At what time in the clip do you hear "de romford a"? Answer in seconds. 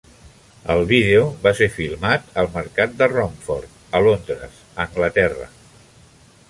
3.03-4.03